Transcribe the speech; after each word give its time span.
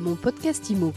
Mon 0.00 0.16
podcast 0.16 0.70
IMO. 0.70 0.94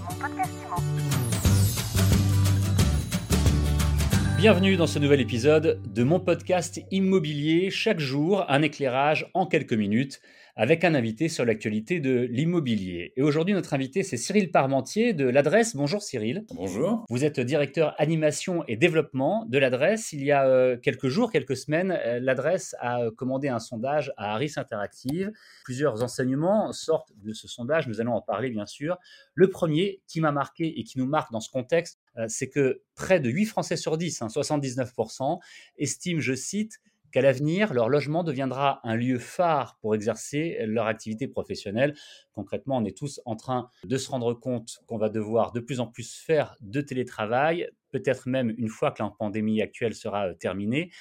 Bienvenue 4.37 4.77
dans 4.77 4.87
ce 4.87 4.97
nouvel 4.97 5.19
épisode 5.19 5.81
de 5.93 6.03
mon 6.03 6.21
podcast 6.21 6.79
immobilier. 6.89 7.69
Chaque 7.69 7.99
jour, 7.99 8.45
un 8.47 8.61
éclairage 8.61 9.29
en 9.33 9.45
quelques 9.45 9.73
minutes 9.73 10.21
avec 10.55 10.83
un 10.83 10.93
invité 10.93 11.29
sur 11.29 11.45
l'actualité 11.45 11.99
de 11.99 12.27
l'immobilier. 12.29 13.11
Et 13.15 13.23
aujourd'hui, 13.23 13.55
notre 13.55 13.73
invité, 13.73 14.03
c'est 14.03 14.17
Cyril 14.17 14.51
Parmentier 14.51 15.13
de 15.13 15.25
l'adresse. 15.25 15.75
Bonjour 15.75 16.01
Cyril. 16.01 16.45
Bonjour. 16.53 17.05
Vous 17.09 17.25
êtes 17.25 17.39
directeur 17.39 17.95
animation 17.97 18.63
et 18.67 18.77
développement 18.77 19.45
de 19.47 19.57
l'adresse. 19.57 20.13
Il 20.13 20.23
y 20.23 20.31
a 20.31 20.45
euh, 20.45 20.77
quelques 20.77 21.07
jours, 21.07 21.31
quelques 21.31 21.57
semaines, 21.57 21.91
euh, 21.91 22.19
l'adresse 22.19 22.75
a 22.79 23.01
euh, 23.01 23.11
commandé 23.11 23.47
un 23.47 23.59
sondage 23.59 24.13
à 24.15 24.33
Harris 24.33 24.53
Interactive. 24.57 25.31
Plusieurs 25.63 26.03
enseignements 26.03 26.71
sortent 26.71 27.13
de 27.17 27.33
ce 27.33 27.47
sondage. 27.47 27.87
Nous 27.87 27.99
allons 27.99 28.13
en 28.13 28.21
parler, 28.21 28.51
bien 28.51 28.67
sûr. 28.67 28.97
Le 29.33 29.49
premier 29.49 30.01
qui 30.07 30.21
m'a 30.21 30.31
marqué 30.31 30.79
et 30.79 30.83
qui 30.83 30.99
nous 30.99 31.07
marque 31.07 31.31
dans 31.31 31.41
ce 31.41 31.49
contexte, 31.49 31.99
c'est 32.27 32.47
que 32.47 32.81
près 32.93 33.19
de 33.19 33.29
8 33.29 33.45
Français 33.45 33.75
sur 33.75 33.97
10, 33.97 34.21
79%, 34.21 35.23
hein, 35.23 35.39
estiment, 35.77 36.21
je 36.21 36.35
cite, 36.35 36.79
qu'à 37.13 37.21
l'avenir, 37.21 37.73
leur 37.73 37.89
logement 37.89 38.23
deviendra 38.23 38.81
un 38.83 38.95
lieu 38.95 39.19
phare 39.19 39.77
pour 39.79 39.93
exercer 39.93 40.57
leur 40.65 40.87
activité 40.87 41.27
professionnelle. 41.27 41.93
Concrètement, 42.33 42.77
on 42.77 42.85
est 42.85 42.97
tous 42.97 43.21
en 43.25 43.35
train 43.35 43.69
de 43.83 43.97
se 43.97 44.09
rendre 44.09 44.33
compte 44.33 44.79
qu'on 44.87 44.97
va 44.97 45.09
devoir 45.09 45.51
de 45.51 45.59
plus 45.59 45.79
en 45.79 45.85
plus 45.85 46.15
faire 46.15 46.57
de 46.59 46.81
télétravail, 46.81 47.69
peut-être 47.91 48.27
même 48.27 48.53
une 48.57 48.67
fois 48.67 48.91
que 48.91 49.03
la 49.03 49.11
pandémie 49.11 49.61
actuelle 49.61 49.93
sera 49.93 50.29
euh, 50.29 50.33
terminée. 50.33 50.91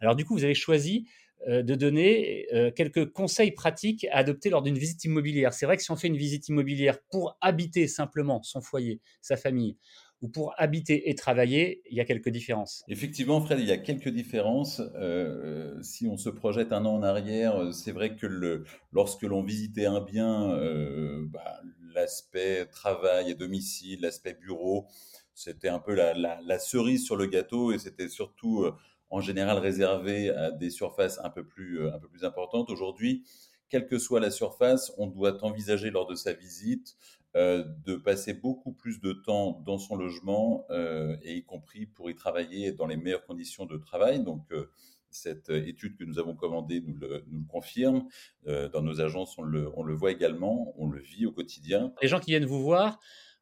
Alors 0.00 0.14
du 0.14 0.26
coup, 0.26 0.34
vous 0.34 0.44
avez 0.44 0.54
choisi 0.54 1.08
de 1.46 1.74
donner 1.74 2.46
euh, 2.54 2.70
quelques 2.70 3.12
conseils 3.12 3.52
pratiques 3.52 4.06
à 4.10 4.18
adopter 4.18 4.50
lors 4.50 4.62
d'une 4.62 4.78
visite 4.78 5.04
immobilière. 5.04 5.52
C'est 5.52 5.66
vrai 5.66 5.76
que 5.76 5.82
si 5.82 5.90
on 5.90 5.96
fait 5.96 6.08
une 6.08 6.16
visite 6.16 6.48
immobilière 6.48 6.98
pour 7.10 7.36
habiter 7.40 7.86
simplement 7.86 8.42
son 8.42 8.60
foyer, 8.60 9.00
sa 9.20 9.36
famille, 9.36 9.76
ou 10.22 10.28
pour 10.28 10.54
habiter 10.56 11.10
et 11.10 11.14
travailler, 11.14 11.82
il 11.90 11.96
y 11.98 12.00
a 12.00 12.06
quelques 12.06 12.30
différences. 12.30 12.82
Effectivement, 12.88 13.42
Fred, 13.42 13.60
il 13.60 13.66
y 13.66 13.72
a 13.72 13.76
quelques 13.76 14.08
différences. 14.08 14.80
Euh, 14.94 15.76
si 15.82 16.06
on 16.06 16.16
se 16.16 16.30
projette 16.30 16.72
un 16.72 16.86
an 16.86 16.94
en 16.94 17.02
arrière, 17.02 17.74
c'est 17.74 17.92
vrai 17.92 18.16
que 18.16 18.64
lorsque 18.92 19.22
l'on 19.22 19.42
visitait 19.42 19.84
un 19.84 20.00
bien, 20.00 20.50
euh, 20.52 21.26
bah, 21.28 21.60
l'aspect 21.94 22.64
travail 22.66 23.32
et 23.32 23.34
domicile, 23.34 24.00
l'aspect 24.00 24.32
bureau, 24.32 24.86
c'était 25.34 25.68
un 25.68 25.80
peu 25.80 25.94
la, 25.94 26.58
cerise 26.58 27.04
sur 27.04 27.16
le 27.16 27.26
gâteau 27.26 27.72
et 27.72 27.78
c'était 27.78 28.08
surtout 28.08 28.62
euh, 28.62 28.74
en 29.14 29.20
général 29.20 29.58
réservé 29.58 30.30
à 30.30 30.50
des 30.50 30.70
surfaces 30.70 31.20
un 31.22 31.30
peu 31.30 31.44
plus, 31.44 31.86
un 31.88 32.00
peu 32.00 32.08
plus 32.08 32.24
importantes. 32.24 32.68
Aujourd'hui, 32.68 33.24
quelle 33.68 33.86
que 33.86 33.96
soit 33.96 34.18
la 34.18 34.32
surface, 34.32 34.92
on 34.98 35.06
doit 35.06 35.44
envisager 35.44 35.90
lors 35.90 36.08
de 36.08 36.16
sa 36.16 36.32
visite 36.32 36.96
euh, 37.36 37.64
de 37.86 37.94
passer 37.94 38.34
beaucoup 38.34 38.72
plus 38.72 39.00
de 39.00 39.12
temps 39.12 39.62
dans 39.64 39.78
son 39.78 39.94
logement, 39.94 40.66
euh, 40.70 41.16
et 41.22 41.36
y 41.36 41.44
compris 41.44 41.86
pour 41.86 42.10
y 42.10 42.16
travailler 42.16 42.72
dans 42.72 42.86
les 42.86 42.96
meilleures 42.96 43.24
conditions 43.24 43.66
de 43.66 43.76
travail. 43.76 44.22
Donc, 44.24 44.50
euh, 44.50 44.68
cette 45.10 45.50
étude 45.50 45.96
que 45.96 46.02
nous 46.02 46.18
avons 46.18 46.34
commandée 46.34 46.80
nous 46.80 46.96
le, 46.96 47.24
confirme. 47.48 48.08
dans 48.44 48.82
nos 48.82 49.00
agences, 49.00 49.38
on 49.38 49.42
le, 49.42 49.70
on 49.76 49.84
le 49.84 49.94
voit 49.94 50.10
également, 50.10 50.74
on 50.76 50.88
le 50.88 50.98
vit 50.98 51.24
au 51.24 51.30
quotidien. 51.30 51.92
Les 52.02 52.08
gens 52.08 52.18
qui 52.18 52.32
viennent 52.32 52.46
vous 52.46 52.64
voir, 52.64 52.98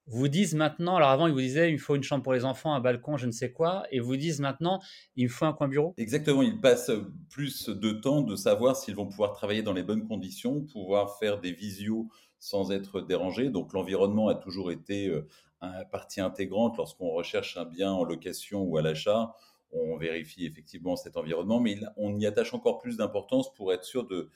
vous 0.06 0.28
disent 0.28 0.55
maintenant, 0.55 0.97
alors 0.97 1.11
avant 1.11 1.27
ils 1.27 1.33
vous 1.33 1.41
disaient 1.41 1.70
il 1.70 1.78
faut 1.78 1.95
une 1.95 2.03
chambre 2.03 2.22
pour 2.22 2.33
les 2.33 2.45
enfants, 2.45 2.75
un 2.75 2.81
balcon, 2.81 3.17
je 3.17 3.27
ne 3.27 3.33
sais 3.33 3.53
quoi, 3.53 3.84
et 3.91 4.00
vous 4.00 4.17
disent 4.17 4.41
maintenant 4.41 4.81
il 5.17 5.25
me 5.25 5.28
faut 5.28 5.44
un 5.44 5.53
coin 5.53 5.69
bureau 5.69 5.94
Exactement, 5.97 6.42
ils 6.42 6.61
passent 6.61 6.91
plus 7.31 7.69
de 7.69 7.92
temps 7.92 8.22
de 8.22 8.36
savoir 8.36 8.77
s'ils 8.77 8.97
vont 8.97 9.06
pouvoir 9.06 9.33
travailler 9.33 9.62
dans 9.62 9.72
les 9.72 9.83
bonnes 9.83 10.06
conditions, 10.06 10.62
pouvoir 10.62 11.19
faire 11.19 11.41
des 11.41 11.53
visios 11.53 12.09
sans 12.39 12.72
être 12.72 13.00
dérangé. 13.00 13.50
Donc 13.50 13.72
l'environnement 13.72 14.28
a 14.28 14.34
toujours 14.34 14.72
été 14.72 15.06
euh, 15.09 15.28
une 15.62 15.89
partie 15.92 16.20
intégrante 16.20 16.77
lorsqu'on 16.77 17.11
recherche 17.11 17.56
un 17.56 17.64
bien 17.64 17.92
en 17.92 18.03
location 18.03 18.62
ou 18.62 18.77
à 18.77 18.83
l'achat. 18.83 19.34
On 19.73 19.97
vérifie 19.97 20.45
effectivement 20.45 20.97
cet 20.97 21.17
environnement, 21.17 21.61
mais 21.61 21.78
on 21.97 22.19
y 22.19 22.27
attache 22.27 22.53
encore 22.53 22.78
plus 22.78 22.99
d'importance 22.99 23.53
pour 23.55 23.72
être 23.72 23.84
sûr 23.84 24.06
de, 24.06 24.28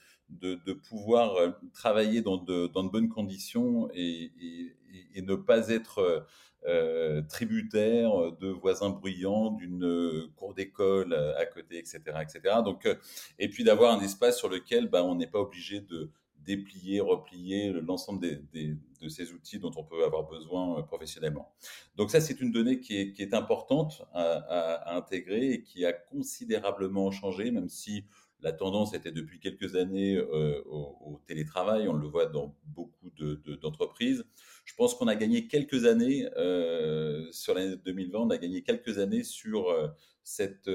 pouvoir 0.89 1.35
euh, 1.35 1.51
travailler 1.73 2.21
dans 2.21 2.37
de, 2.37 2.67
bonnes 2.67 3.09
conditions 3.09 3.89
et, 3.93 4.31
ne 5.15 5.35
pas 5.35 5.69
être 5.69 6.25
euh, 6.65 7.21
tributaire 7.23 8.31
de 8.39 8.49
voisins 8.49 8.89
bruyants, 8.89 9.51
d'une 9.51 10.27
cour 10.35 10.53
d'école 10.53 11.13
à 11.13 11.45
côté, 11.45 11.77
etc., 11.77 12.01
etc. 12.21 12.55
Donc, 12.63 12.87
et 13.37 13.49
puis 13.49 13.63
d'avoir 13.63 13.97
un 13.97 14.01
espace 14.01 14.37
sur 14.37 14.49
lequel 14.49 14.89
bah, 14.89 15.03
on 15.03 15.15
n'est 15.15 15.27
pas 15.27 15.39
obligé 15.39 15.81
de, 15.81 16.11
déplier, 16.47 17.01
replier 17.01 17.73
l'ensemble 17.73 18.21
de 18.21 19.09
ces 19.09 19.33
outils 19.33 19.59
dont 19.59 19.71
on 19.75 19.83
peut 19.83 20.03
avoir 20.03 20.27
besoin 20.27 20.79
euh, 20.79 20.81
professionnellement. 20.81 21.53
Donc 21.97 22.09
ça, 22.09 22.21
c'est 22.21 22.39
une 22.39 22.51
donnée 22.51 22.79
qui 22.79 22.95
est, 22.95 23.33
importante 23.33 24.03
à, 24.13 24.95
intégrer 24.95 25.51
et 25.51 25.61
qui 25.61 25.85
a 25.85 25.91
considérablement 25.91 27.11
changé, 27.11 27.51
même 27.51 27.67
si 27.67 28.05
la 28.39 28.53
tendance 28.53 28.93
était 28.93 29.11
depuis 29.11 29.39
quelques 29.39 29.75
années 29.75 30.15
euh, 30.15 30.63
au, 30.65 31.21
télétravail, 31.27 31.89
on 31.89 31.93
le 31.93 32.07
voit 32.07 32.27
dans 32.27 32.55
beaucoup 32.67 33.11
d'entreprises. 33.61 34.23
Je 34.63 34.73
pense 34.75 34.95
qu'on 34.95 35.07
a 35.07 35.15
gagné 35.15 35.47
quelques 35.47 35.85
années 35.85 36.29
euh, 36.37 37.27
sur 37.31 37.53
l'année 37.53 37.75
2020, 37.75 38.19
on 38.19 38.29
a 38.29 38.37
gagné 38.37 38.61
quelques 38.61 38.97
années 38.99 39.23
sur 39.23 39.65
cette 40.23 40.69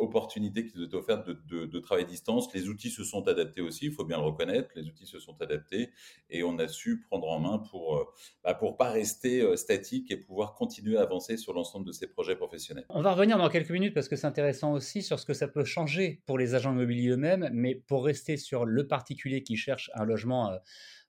opportunité 0.00 0.66
qui 0.66 0.76
nous 0.76 0.84
est 0.84 0.94
offerte 0.94 1.28
de, 1.28 1.66
de, 1.66 1.78
travailler 1.78 2.06
à 2.06 2.10
distance. 2.10 2.52
Les 2.54 2.68
outils 2.68 2.90
se 2.90 3.04
sont 3.04 3.26
adaptés 3.28 3.60
aussi, 3.60 3.86
il 3.86 3.92
faut 3.92 4.04
bien 4.04 4.18
le 4.18 4.24
reconnaître, 4.24 4.70
les 4.74 4.86
outils 4.86 5.06
se 5.06 5.18
sont 5.18 5.40
adaptés 5.40 5.90
et 6.30 6.42
on 6.42 6.58
a 6.58 6.68
su 6.68 7.00
prendre 7.00 7.28
en 7.28 7.40
main 7.40 7.58
pour 7.58 7.96
euh, 7.96 8.04
bah, 8.44 8.54
pour 8.54 8.76
pas 8.76 8.90
rester 8.90 9.40
euh, 9.40 9.56
statique 9.56 10.10
et 10.10 10.16
pouvoir 10.16 10.54
continuer 10.54 10.96
à 10.96 11.02
avancer 11.02 11.36
sur 11.36 11.52
l'ensemble 11.52 11.86
de 11.86 11.92
ces 11.92 12.06
projets 12.06 12.36
professionnels. 12.36 12.84
On 12.88 13.02
va 13.02 13.12
revenir 13.12 13.38
dans 13.38 13.48
quelques 13.48 13.70
minutes 13.70 13.94
parce 13.94 14.08
que 14.08 14.16
c'est 14.16 14.26
intéressant 14.26 14.72
aussi 14.72 15.02
sur 15.02 15.18
ce 15.18 15.26
que 15.26 15.34
ça 15.34 15.48
peut 15.48 15.64
changer 15.64 16.22
pour 16.26 16.38
les 16.38 16.54
agents 16.54 16.72
immobiliers 16.72 17.10
eux-mêmes, 17.10 17.50
mais 17.52 17.74
pour 17.74 18.04
rester 18.04 18.36
sur 18.36 18.64
le 18.64 18.86
particulier 18.86 19.42
qui 19.42 19.56
cherche 19.56 19.90
un 19.94 20.04
logement 20.04 20.58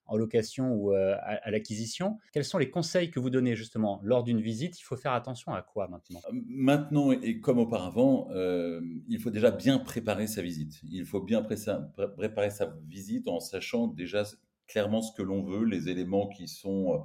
en 0.06 0.16
location 0.16 0.72
ou 0.72 0.92
euh, 0.92 1.16
à, 1.20 1.50
l'acquisition. 1.50 2.18
Quels 2.32 2.44
sont 2.44 2.58
les 2.58 2.70
conseils 2.70 3.10
que 3.10 3.20
vous 3.20 3.30
donnez 3.30 3.56
justement 3.56 4.00
lors 4.02 4.22
d'une 4.24 4.40
visite? 4.40 4.78
Il 4.78 4.82
faut 4.82 4.96
faire 4.96 5.12
attention 5.12 5.52
à 5.52 5.62
quoi 5.62 5.88
maintenant? 5.88 6.20
Euh, 6.28 6.40
Maintenant 6.48 7.12
et 7.12 7.40
comme 7.40 7.58
auparavant, 7.58 8.28
euh, 8.30 8.80
il 9.08 9.18
faut 9.18 9.30
déjà 9.30 9.50
bien 9.50 9.78
préparer 9.78 10.26
sa 10.26 10.42
visite. 10.42 10.80
Il 10.90 11.04
faut 11.04 11.20
bien 11.20 11.42
préparer 11.42 12.50
sa 12.50 12.74
visite 12.88 13.28
en 13.28 13.40
sachant 13.40 13.86
déjà 13.86 14.24
clairement 14.66 15.02
ce 15.02 15.12
que 15.12 15.22
l'on 15.22 15.42
veut, 15.42 15.64
les 15.64 15.88
éléments 15.88 16.28
qui 16.28 16.48
sont 16.48 17.04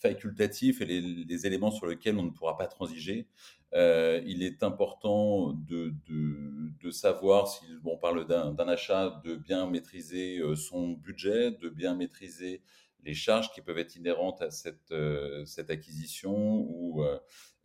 facultatifs 0.00 0.80
et 0.80 0.86
les, 0.86 1.46
éléments 1.46 1.70
sur 1.70 1.86
lesquels 1.86 2.16
on 2.18 2.22
ne 2.22 2.30
pourra 2.30 2.56
pas 2.56 2.66
transiger. 2.66 3.26
Euh, 3.74 4.20
il 4.26 4.42
est 4.42 4.62
important 4.62 5.52
de, 5.52 5.94
de, 6.08 6.90
savoir, 6.90 7.46
si 7.48 7.64
on 7.84 7.96
parle 7.96 8.26
d'un 8.26 8.68
achat, 8.68 9.20
de 9.24 9.36
bien 9.36 9.68
maîtriser 9.68 10.38
euh, 10.38 10.56
son 10.56 10.92
budget, 10.92 11.52
de 11.52 11.68
bien 11.68 11.94
maîtriser 11.94 12.62
les 13.04 13.14
charges 13.14 13.52
qui 13.52 13.60
peuvent 13.60 13.78
être 13.78 13.96
inhérentes 13.96 14.42
à 14.42 14.50
cette, 14.50 14.90
euh, 14.90 15.44
cette 15.44 15.70
acquisition 15.70 16.66
ou, 16.68 17.04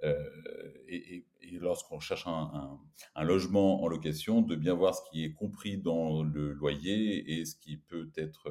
et, 0.04 1.26
lorsqu'on 1.60 2.00
cherche 2.00 2.28
un, 2.28 3.24
logement 3.24 3.82
en 3.84 3.88
location, 3.88 4.42
de 4.42 4.56
bien 4.56 4.74
voir 4.74 4.94
ce 4.96 5.02
qui 5.10 5.24
est 5.24 5.32
compris 5.32 5.78
dans 5.78 6.24
le 6.24 6.54
loyer 6.54 7.40
et 7.40 7.46
ce 7.46 7.56
qui 7.56 7.78
peut 7.78 8.12
être 8.18 8.50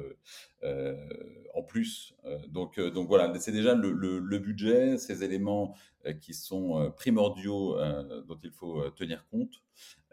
en 1.53 1.63
plus. 1.63 2.15
donc, 2.49 2.79
donc 2.79 3.07
voilà, 3.07 3.37
c'est 3.39 3.51
déjà 3.51 3.75
le, 3.75 4.39
budget, 4.39 4.97
ces 4.97 5.23
éléments 5.23 5.75
euh, 6.05 6.13
qui 6.13 6.33
sont 6.33 6.79
euh, 6.79 6.89
primordiaux 6.89 7.77
euh, 7.79 8.21
dont 8.23 8.39
il 8.43 8.51
faut 8.51 8.89
tenir 8.91 9.25
compte. 9.29 9.63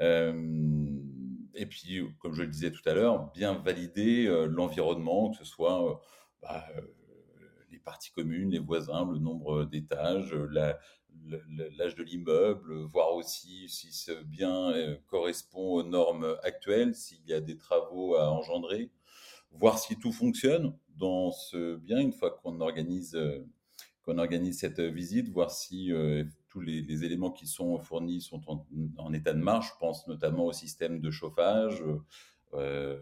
et 0.01 1.67
puis, 1.67 2.01
comme 2.19 2.35
je 2.35 2.43
le 2.43 2.49
disais 2.49 2.71
tout 2.71 2.87
à 2.87 2.95
l'heure, 2.95 3.31
bien 3.33 3.55
valider 3.55 4.27
l'environnement, 4.49 5.31
que 5.31 5.39
ce 5.39 5.45
soit 5.45 6.01
bah, 6.41 6.67
les 7.71 7.79
parties 7.79 8.11
communes, 8.11 8.51
les 8.51 8.59
voisins, 8.59 9.09
le 9.13 9.19
nombre 9.19 9.65
d'étages, 9.65 10.35
l'âge 11.79 11.95
de 11.95 12.03
l'immeuble, 12.03 12.75
voir 12.85 13.15
aussi 13.15 13.69
si 13.69 13.93
ce 13.93 14.13
bien 14.25 14.73
correspond 15.07 15.75
aux 15.75 15.83
normes 15.83 16.37
actuelles, 16.43 16.95
s'il 16.95 17.25
y 17.27 17.33
a 17.33 17.41
des 17.41 17.57
travaux 17.57 18.15
à 18.17 18.31
engendrer, 18.31 18.91
voir 19.53 19.79
si 19.79 19.99
tout 19.99 20.13
fonctionne 20.13 20.77
dans 20.97 21.33
ce 21.33 21.77
bien 21.77 21.99
une 21.99 22.13
fois 22.13 22.31
qu'on 22.31 22.61
organise 22.61 23.17
qu'on 24.05 24.19
organise 24.19 24.59
cette 24.59 24.81
euh, 24.81 24.91
visite, 24.91 25.29
voir 25.29 25.51
si 25.51 25.93
euh, 25.93 26.25
tous 26.49 26.61
les, 26.61 27.05
éléments 27.05 27.31
qui 27.31 27.47
sont 27.47 27.79
fournis 27.79 28.21
sont 28.21 28.43
en, 28.99 29.13
état 29.13 29.33
de 29.33 29.39
marche. 29.39 29.69
Je 29.75 29.79
pense 29.79 30.07
notamment 30.07 30.47
au 30.47 30.53
système 30.53 31.01
de 31.01 31.11
chauffage, 31.11 31.83
euh, 32.55 32.99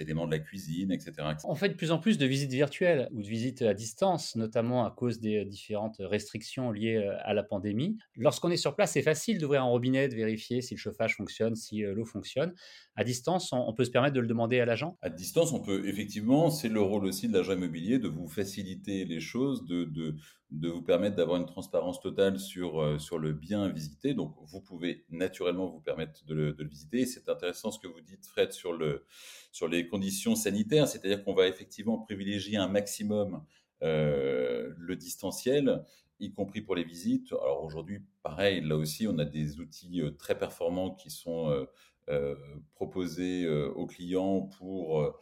éléments 0.00 0.26
de 0.26 0.32
la 0.32 0.38
cuisine, 0.38 0.92
etc., 0.92 1.12
On 1.44 1.54
fait 1.54 1.68
de 1.68 1.74
plus 1.74 1.90
en 1.90 1.98
plus 1.98 2.18
de 2.18 2.26
visites 2.26 2.52
virtuelles 2.52 3.08
ou 3.12 3.22
de 3.22 3.26
visites 3.26 3.62
à 3.62 3.74
distance, 3.74 4.36
notamment 4.36 4.84
à 4.84 4.90
cause 4.90 5.20
des 5.20 5.44
différentes 5.44 5.96
restrictions 6.00 6.70
liées 6.70 7.08
à 7.24 7.34
la 7.34 7.42
pandémie. 7.42 7.98
Lorsqu'on 8.16 8.50
est 8.50 8.56
sur 8.56 8.74
place, 8.74 8.92
c'est 8.92 9.02
facile 9.02 9.38
d'ouvrir 9.38 9.62
un 9.62 9.66
robinet, 9.66 10.08
de 10.08 10.14
vérifier 10.14 10.62
si 10.62 10.74
le 10.74 10.78
chauffage 10.78 11.16
fonctionne, 11.16 11.54
si 11.54 11.82
l'eau 11.82 12.04
fonctionne. 12.04 12.54
À 12.94 13.04
distance, 13.04 13.52
on 13.52 13.72
peut 13.74 13.84
se 13.84 13.90
permettre 13.90 14.14
de 14.14 14.20
le 14.20 14.26
demander 14.26 14.60
à 14.60 14.64
l'agent? 14.64 14.96
À 15.02 15.10
distance, 15.10 15.52
on 15.52 15.60
peut 15.60 15.86
effectivement, 15.86 16.50
c'est 16.50 16.68
le 16.68 16.80
rôle 16.80 17.04
aussi 17.04 17.28
de 17.28 17.32
l'agent 17.32 17.52
immobilier 17.52 17.98
de 17.98 18.08
vous 18.08 18.28
faciliter 18.28 19.04
les 19.04 19.20
choses, 19.20 19.66
de, 19.66 19.84
de, 19.84 20.16
de 20.50 20.68
vous 20.68 20.82
permettre 20.82 21.16
d'avoir 21.16 21.38
une 21.40 21.46
transparence 21.46 22.00
totale 22.00 22.38
sur, 22.38 22.80
euh, 22.80 22.98
sur 22.98 23.18
le 23.18 23.32
bien 23.32 23.68
visité. 23.68 24.14
Donc, 24.14 24.34
vous 24.46 24.60
pouvez 24.60 25.04
naturellement 25.10 25.66
vous 25.68 25.80
permettre 25.80 26.24
de 26.24 26.34
le, 26.34 26.52
de 26.52 26.62
le 26.62 26.68
visiter. 26.68 27.04
C'est 27.06 27.28
intéressant 27.28 27.70
ce 27.70 27.78
que 27.78 27.86
vous 27.86 28.00
dites, 28.00 28.26
Fred, 28.26 28.52
sur, 28.52 28.72
le, 28.72 29.04
sur 29.52 29.68
les 29.68 29.85
conditions 29.88 30.36
sanitaires, 30.36 30.88
c'est-à-dire 30.88 31.24
qu'on 31.24 31.34
va 31.34 31.48
effectivement 31.48 31.98
privilégier 31.98 32.56
un 32.56 32.68
maximum 32.68 33.42
euh, 33.82 34.72
le 34.78 34.96
distanciel, 34.96 35.84
y 36.18 36.32
compris 36.32 36.62
pour 36.62 36.74
les 36.74 36.84
visites. 36.84 37.32
Alors 37.32 37.62
aujourd'hui, 37.62 38.02
pareil, 38.22 38.62
là 38.62 38.76
aussi, 38.76 39.06
on 39.06 39.18
a 39.18 39.24
des 39.24 39.60
outils 39.60 40.00
euh, 40.00 40.10
très 40.12 40.38
performants 40.38 40.94
qui 40.94 41.10
sont 41.10 41.66
euh, 42.08 42.36
proposés 42.74 43.48
aux 43.48 43.86
clients 43.86 44.42
pour 44.42 45.12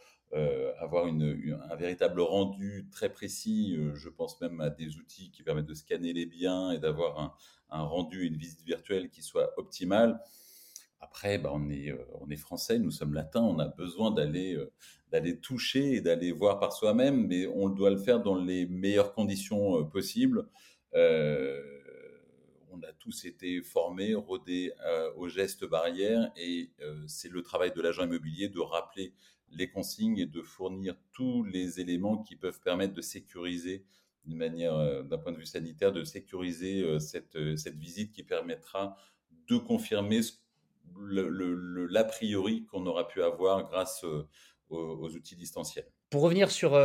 avoir 0.78 1.06
un 1.06 1.76
véritable 1.76 2.20
rendu 2.20 2.86
très 2.90 3.10
précis. 3.10 3.78
je 3.94 4.08
pense 4.10 4.38
même 4.42 4.60
à 4.60 4.68
des 4.68 4.96
outils 4.98 5.30
qui 5.30 5.42
permettent 5.42 5.64
de 5.64 5.74
scanner 5.74 6.12
les 6.12 6.26
biens 6.26 6.72
et 6.72 6.78
d'avoir 6.78 7.18
un, 7.18 7.34
un 7.70 7.82
rendu, 7.82 8.26
une 8.26 8.36
visite 8.36 8.62
virtuelle 8.62 9.08
qui 9.08 9.22
soit 9.22 9.52
optimale. 9.56 10.20
Après, 11.04 11.38
bah, 11.38 11.50
on, 11.52 11.68
est, 11.70 11.94
on 12.20 12.30
est 12.30 12.36
français, 12.36 12.78
nous 12.78 12.90
sommes 12.90 13.14
latins, 13.14 13.42
on 13.42 13.58
a 13.58 13.68
besoin 13.68 14.10
d'aller 14.10 14.58
d'aller 15.14 15.38
toucher 15.38 15.92
et 15.92 16.00
d'aller 16.00 16.32
voir 16.32 16.58
par 16.58 16.72
soi-même, 16.72 17.28
mais 17.28 17.46
on 17.46 17.68
doit 17.68 17.90
le 17.90 17.98
faire 17.98 18.20
dans 18.20 18.34
les 18.34 18.66
meilleures 18.66 19.12
conditions 19.12 19.84
possibles. 19.84 20.48
Euh, 20.94 21.62
on 22.72 22.82
a 22.82 22.92
tous 22.98 23.24
été 23.24 23.62
formés, 23.62 24.16
rodés 24.16 24.72
euh, 24.84 25.12
aux 25.14 25.28
gestes 25.28 25.64
barrières 25.64 26.32
et 26.36 26.72
euh, 26.80 27.04
c'est 27.06 27.30
le 27.30 27.42
travail 27.42 27.72
de 27.72 27.80
l'agent 27.80 28.02
immobilier 28.02 28.48
de 28.48 28.58
rappeler 28.58 29.14
les 29.52 29.70
consignes 29.70 30.18
et 30.18 30.26
de 30.26 30.42
fournir 30.42 30.96
tous 31.12 31.44
les 31.44 31.78
éléments 31.78 32.20
qui 32.24 32.34
peuvent 32.34 32.60
permettre 32.60 32.94
de 32.94 33.00
sécuriser 33.00 33.84
d'une 34.24 34.38
manière, 34.38 35.04
d'un 35.04 35.18
point 35.18 35.30
de 35.30 35.38
vue 35.38 35.46
sanitaire, 35.46 35.92
de 35.92 36.02
sécuriser 36.02 36.98
cette, 36.98 37.38
cette 37.56 37.76
visite 37.76 38.10
qui 38.10 38.24
permettra 38.24 38.96
de 39.48 39.58
confirmer 39.58 40.22
l'a 41.00 42.04
priori 42.04 42.66
qu'on 42.66 42.86
aura 42.86 43.06
pu 43.08 43.22
avoir 43.22 43.68
grâce 43.68 44.04
aux, 44.04 44.28
aux 44.70 45.10
outils 45.10 45.36
distanciels. 45.36 45.86
Pour 46.10 46.22
revenir 46.22 46.50
sur 46.50 46.76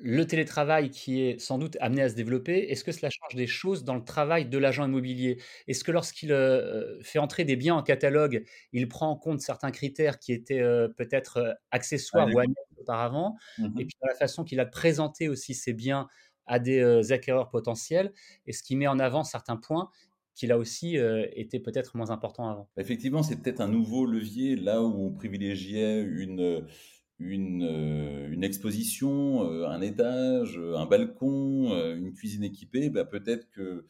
le 0.00 0.26
télétravail 0.26 0.90
qui 0.90 1.22
est 1.22 1.40
sans 1.40 1.58
doute 1.58 1.76
amené 1.80 2.02
à 2.02 2.08
se 2.08 2.14
développer, 2.14 2.70
est-ce 2.70 2.84
que 2.84 2.92
cela 2.92 3.10
change 3.10 3.34
des 3.34 3.48
choses 3.48 3.84
dans 3.84 3.96
le 3.96 4.04
travail 4.04 4.46
de 4.46 4.56
l'agent 4.56 4.86
immobilier? 4.86 5.42
Est-ce 5.66 5.82
que 5.82 5.90
lorsqu'il 5.90 6.32
euh, 6.32 7.02
fait 7.02 7.18
entrer 7.18 7.44
des 7.44 7.56
biens 7.56 7.74
en 7.74 7.82
catalogue, 7.82 8.44
il 8.72 8.88
prend 8.88 9.10
en 9.10 9.16
compte 9.16 9.40
certains 9.40 9.72
critères 9.72 10.18
qui 10.20 10.32
étaient 10.32 10.60
euh, 10.60 10.88
peut-être 10.88 11.38
euh, 11.38 11.52
accessoires 11.72 12.28
ou 12.32 12.38
annexes 12.38 12.60
auparavant 12.78 13.36
mmh 13.58 13.80
Et 13.80 13.84
puis 13.86 13.96
dans 14.00 14.08
la 14.08 14.14
façon 14.14 14.44
qu'il 14.44 14.60
a 14.60 14.66
présenté 14.66 15.28
aussi 15.28 15.54
ses 15.54 15.72
biens 15.72 16.06
à 16.46 16.58
des 16.58 17.12
acquéreurs 17.12 17.50
potentiels, 17.50 18.10
est-ce 18.46 18.62
qu'il 18.62 18.78
met 18.78 18.86
en 18.86 18.98
avant 18.98 19.22
certains 19.22 19.56
points 19.56 19.90
qui 20.38 20.46
là 20.46 20.56
aussi 20.56 20.96
étaient 21.34 21.58
peut-être 21.58 21.96
moins 21.96 22.10
importants 22.10 22.48
avant 22.48 22.68
Effectivement, 22.76 23.22
c'est 23.22 23.36
peut-être 23.42 23.60
un 23.60 23.68
nouveau 23.68 24.06
levier 24.06 24.54
là 24.54 24.82
où 24.82 25.06
on 25.06 25.10
privilégiait 25.10 26.02
une 26.02 26.64
une, 27.18 27.64
euh, 27.64 28.40
exposition, 28.42 29.50
euh, 29.50 29.66
un 29.66 29.80
étage, 29.80 30.58
un 30.58 30.86
balcon, 30.86 31.72
euh, 31.72 31.96
une 31.96 32.12
cuisine 32.12 32.44
équipée, 32.44 32.90
bah 32.90 33.04
peut-être 33.04 33.50
que 33.50 33.84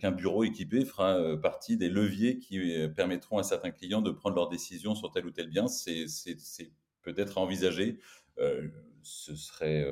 qu'un 0.00 0.12
bureau 0.12 0.44
équipé 0.44 0.82
fera 0.86 1.38
partie 1.42 1.76
des 1.76 1.90
leviers 1.90 2.38
qui 2.38 2.58
permettront 2.96 3.36
à 3.36 3.42
certains 3.42 3.70
clients 3.70 4.00
de 4.00 4.10
prendre 4.10 4.34
leurs 4.34 4.48
décisions 4.48 4.94
sur 4.94 5.12
tel 5.12 5.26
ou 5.26 5.30
tel 5.30 5.50
bien. 5.50 5.68
C'est 5.68 6.06
peut-être 7.02 7.36
à 7.36 7.42
envisager. 7.42 7.98
ce 9.02 9.36
serait 9.36 9.86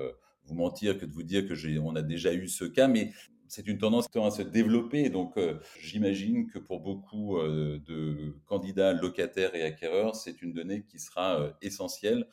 vous 0.45 0.55
mentir 0.55 0.97
que 0.97 1.05
de 1.05 1.13
vous 1.13 1.23
dire 1.23 1.47
que 1.47 1.79
on 1.79 1.95
a 1.95 2.01
déjà 2.01 2.33
eu 2.33 2.49
ce 2.49 2.65
cas, 2.65 2.89
mais 2.89 3.13
c'est 3.49 3.67
une 3.67 3.79
tendance 3.79 4.07
qui 4.07 4.13
tend 4.13 4.27
à 4.27 4.31
se 4.31 4.43
développer. 4.43 5.11
Donc, 5.11 5.39
j'imagine 5.81 6.49
que 6.49 6.59
pour 6.59 6.81
beaucoup 6.81 7.39
de 7.41 8.35
candidats 8.47 8.93
locataires 8.93 9.55
et 9.55 9.63
acquéreurs, 9.63 10.15
c'est 10.15 10.43
une 10.43 10.53
donnée 10.53 10.85
qui 10.85 10.99
sera 10.99 11.57
essentielle 11.63 12.27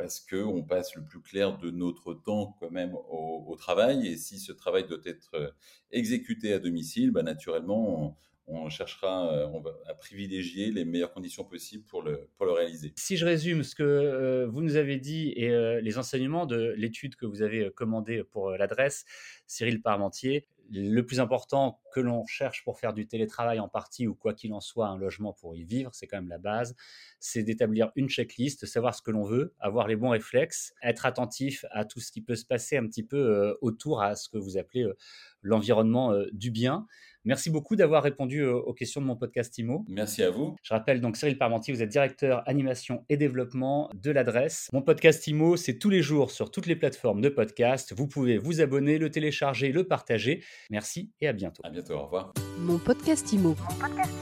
parce 0.00 0.18
qu'on 0.18 0.62
passe 0.62 0.94
le 0.94 1.04
plus 1.04 1.20
clair 1.20 1.58
de 1.58 1.70
notre 1.70 2.14
temps 2.14 2.56
quand 2.58 2.70
même 2.70 2.94
au, 2.94 3.54
travail. 3.58 4.06
Et 4.06 4.16
si 4.16 4.38
ce 4.38 4.52
travail 4.52 4.86
doit 4.86 5.02
être 5.04 5.34
euh, 5.34 5.50
exécuté 5.90 6.54
à 6.54 6.58
domicile, 6.58 7.10
bah, 7.10 7.22
naturellement, 7.22 8.16
on, 8.46 8.70
cherchera 8.70 9.30
euh, 9.34 9.60
à 9.86 9.92
privilégier 9.92 10.70
les 10.70 10.86
meilleures 10.86 11.12
conditions 11.12 11.44
possibles 11.44 11.84
pour 11.84 12.00
le, 12.00 12.30
pour 12.38 12.46
le 12.46 12.52
réaliser. 12.52 12.94
Si 12.96 13.18
je 13.18 13.26
résume 13.26 13.62
ce 13.62 13.74
que 13.74 13.82
euh, 13.82 14.46
vous 14.46 14.62
nous 14.62 14.76
avez 14.76 14.96
dit 14.96 15.34
et 15.36 15.50
les 15.82 15.98
enseignements 15.98 16.46
de 16.46 16.72
l'étude 16.78 17.16
que 17.16 17.26
vous 17.26 17.42
avez 17.42 17.70
commandée 17.70 18.24
pour 18.24 18.52
l'adresse, 18.52 19.04
Cyril 19.46 19.82
Parmentier, 19.82 20.46
le 20.70 21.02
plus 21.04 21.20
important 21.20 21.80
que 21.92 22.00
l'on 22.00 22.24
cherche 22.26 22.64
pour 22.64 22.78
faire 22.78 22.92
du 22.92 23.06
télétravail 23.06 23.58
en 23.58 23.68
partie 23.68 24.06
ou 24.06 24.14
quoi 24.14 24.34
qu'il 24.34 24.52
en 24.52 24.60
soit, 24.60 24.86
un 24.86 24.96
logement 24.96 25.32
pour 25.32 25.56
y 25.56 25.64
vivre, 25.64 25.90
c'est 25.92 26.06
quand 26.06 26.18
même 26.18 26.28
la 26.28 26.38
base, 26.38 26.76
c'est 27.18 27.42
d'établir 27.42 27.90
une 27.96 28.08
checklist, 28.08 28.66
savoir 28.66 28.94
ce 28.94 29.02
que 29.02 29.10
l'on 29.10 29.24
veut, 29.24 29.54
avoir 29.58 29.88
les 29.88 29.96
bons 29.96 30.10
réflexes, 30.10 30.72
être 30.82 31.06
attentif 31.06 31.64
à 31.70 31.84
tout 31.84 32.00
ce 32.00 32.12
qui 32.12 32.20
peut 32.20 32.36
se 32.36 32.44
passer 32.44 32.76
un 32.76 32.86
petit 32.86 33.02
peu 33.02 33.18
euh, 33.18 33.54
autour 33.60 34.02
à 34.02 34.14
ce 34.14 34.28
que 34.28 34.38
vous 34.38 34.56
appelez 34.56 34.84
euh, 34.84 34.96
l'environnement 35.42 36.12
euh, 36.12 36.26
du 36.32 36.50
bien. 36.50 36.86
Merci 37.24 37.50
beaucoup 37.50 37.76
d'avoir 37.76 38.02
répondu 38.02 38.44
aux 38.44 38.72
questions 38.72 39.00
de 39.00 39.06
mon 39.06 39.16
podcast 39.16 39.56
IMO. 39.58 39.84
Merci 39.88 40.22
à 40.22 40.30
vous. 40.30 40.56
Je 40.62 40.72
rappelle 40.72 41.00
donc 41.00 41.16
Cyril 41.16 41.36
Parmentier, 41.36 41.74
vous 41.74 41.82
êtes 41.82 41.90
directeur 41.90 42.42
animation 42.48 43.04
et 43.08 43.16
développement 43.16 43.90
de 43.94 44.10
l'adresse. 44.10 44.68
Mon 44.72 44.82
podcast 44.82 45.26
IMO, 45.26 45.56
c'est 45.56 45.78
tous 45.78 45.90
les 45.90 46.02
jours 46.02 46.30
sur 46.30 46.50
toutes 46.50 46.66
les 46.66 46.76
plateformes 46.76 47.20
de 47.20 47.28
podcast. 47.28 47.92
Vous 47.96 48.06
pouvez 48.06 48.38
vous 48.38 48.60
abonner, 48.60 48.98
le 48.98 49.10
télécharger, 49.10 49.72
le 49.72 49.84
partager. 49.84 50.42
Merci 50.70 51.12
et 51.20 51.28
à 51.28 51.32
bientôt. 51.32 51.62
À 51.64 51.70
bientôt, 51.70 51.94
au 51.94 52.04
revoir. 52.04 52.32
Mon 52.58 52.78
podcast 52.78 53.32
IMO. 53.32 53.50
Mon 53.50 53.74
podcast 53.78 54.12